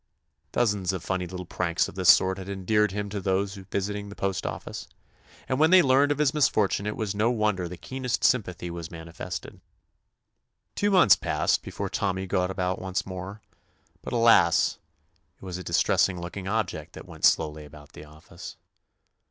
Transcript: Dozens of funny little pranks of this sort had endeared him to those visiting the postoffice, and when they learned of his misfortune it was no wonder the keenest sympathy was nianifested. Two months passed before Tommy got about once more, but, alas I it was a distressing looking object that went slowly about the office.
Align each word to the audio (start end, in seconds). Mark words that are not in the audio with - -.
Dozens 0.51 0.93
of 0.93 1.03
funny 1.03 1.27
little 1.27 1.45
pranks 1.45 1.87
of 1.87 1.93
this 1.93 2.09
sort 2.11 2.39
had 2.39 2.49
endeared 2.49 2.91
him 2.91 3.07
to 3.09 3.21
those 3.21 3.53
visiting 3.53 4.09
the 4.09 4.15
postoffice, 4.15 4.87
and 5.47 5.59
when 5.59 5.69
they 5.69 5.83
learned 5.83 6.11
of 6.11 6.17
his 6.17 6.33
misfortune 6.33 6.87
it 6.87 6.95
was 6.97 7.13
no 7.13 7.29
wonder 7.29 7.67
the 7.69 7.77
keenest 7.77 8.23
sympathy 8.23 8.71
was 8.71 8.89
nianifested. 8.89 9.59
Two 10.73 10.89
months 10.89 11.15
passed 11.15 11.61
before 11.61 11.87
Tommy 11.87 12.25
got 12.25 12.49
about 12.49 12.81
once 12.81 13.05
more, 13.05 13.43
but, 14.01 14.11
alas 14.11 14.79
I 14.79 14.81
it 15.35 15.43
was 15.45 15.59
a 15.59 15.63
distressing 15.63 16.19
looking 16.19 16.47
object 16.47 16.93
that 16.93 17.05
went 17.05 17.23
slowly 17.23 17.63
about 17.63 17.91
the 17.93 18.05
office. 18.05 18.57